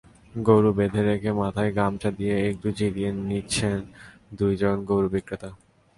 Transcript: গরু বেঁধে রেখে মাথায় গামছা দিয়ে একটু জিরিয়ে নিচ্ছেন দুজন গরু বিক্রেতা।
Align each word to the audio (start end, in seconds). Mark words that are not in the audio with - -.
গরু 0.35 0.69
বেঁধে 0.77 1.01
রেখে 1.09 1.31
মাথায় 1.41 1.71
গামছা 1.77 2.09
দিয়ে 2.17 2.35
একটু 2.49 2.67
জিরিয়ে 2.77 3.09
নিচ্ছেন 3.29 3.77
দুজন 4.37 4.77
গরু 4.89 5.07
বিক্রেতা। 5.13 5.49